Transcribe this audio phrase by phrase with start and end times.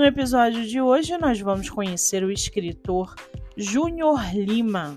[0.00, 3.14] No episódio de hoje, nós vamos conhecer o escritor
[3.54, 4.96] Júnior Lima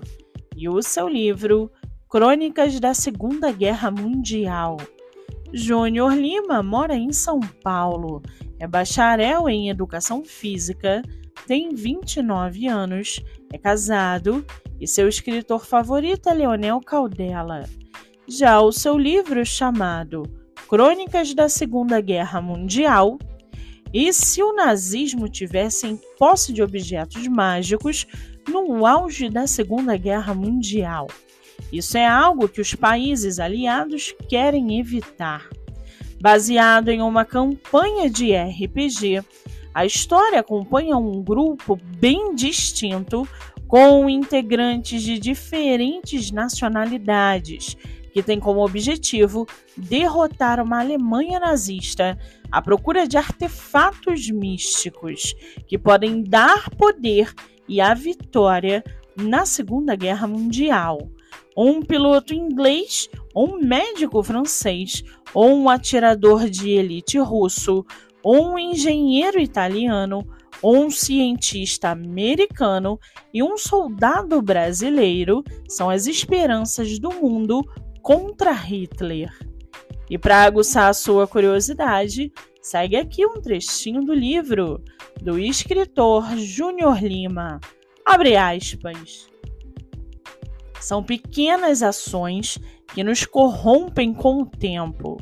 [0.56, 1.70] e o seu livro
[2.08, 4.78] Crônicas da Segunda Guerra Mundial.
[5.52, 8.22] Júnior Lima mora em São Paulo,
[8.58, 11.02] é bacharel em Educação Física,
[11.46, 14.42] tem 29 anos, é casado
[14.80, 17.68] e seu escritor favorito é Leonel Caldela.
[18.26, 20.22] Já o seu livro chamado
[20.66, 23.18] Crônicas da Segunda Guerra Mundial
[23.94, 28.04] e se o nazismo tivesse em posse de objetos mágicos
[28.48, 31.06] no auge da Segunda Guerra Mundial?
[31.72, 35.48] Isso é algo que os países aliados querem evitar.
[36.20, 39.22] Baseado em uma campanha de RPG,
[39.72, 43.28] a história acompanha um grupo bem distinto
[43.68, 47.76] com integrantes de diferentes nacionalidades
[48.14, 49.44] que tem como objetivo
[49.76, 52.16] derrotar uma Alemanha nazista
[52.50, 55.34] à procura de artefatos místicos
[55.66, 57.34] que podem dar poder
[57.68, 58.84] e a vitória
[59.16, 61.10] na Segunda Guerra Mundial.
[61.56, 65.02] Um piloto inglês, um médico francês,
[65.34, 67.84] um atirador de elite russo,
[68.24, 70.24] um engenheiro italiano,
[70.62, 72.98] um cientista americano
[73.32, 77.64] e um soldado brasileiro são as esperanças do mundo
[78.04, 79.32] contra Hitler.
[80.10, 84.84] E para aguçar a sua curiosidade, segue aqui um trechinho do livro
[85.22, 87.58] do escritor Júnior Lima.
[88.04, 89.26] Abre aspas.
[90.78, 92.58] São pequenas ações
[92.94, 95.16] que nos corrompem com o tempo,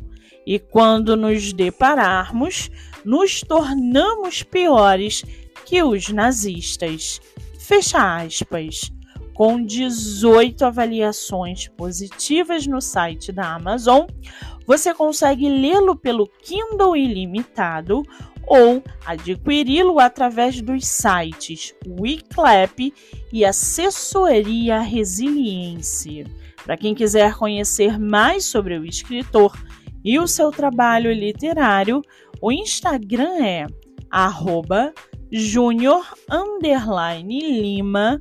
[0.44, 2.68] e quando nos depararmos,
[3.04, 5.24] nos tornamos piores
[5.64, 7.20] que os nazistas.
[7.60, 8.90] Fecha aspas
[9.34, 14.06] com 18 avaliações positivas no site da Amazon.
[14.66, 18.02] Você consegue lê-lo pelo Kindle ilimitado
[18.46, 22.92] ou adquiri-lo através dos sites Wiclap
[23.32, 26.26] e Assessoria Resiliência.
[26.64, 29.56] Para quem quiser conhecer mais sobre o escritor
[30.04, 32.02] e o seu trabalho literário,
[32.40, 33.66] o Instagram é
[34.10, 34.92] arroba
[35.32, 36.04] junior
[37.24, 38.20] lima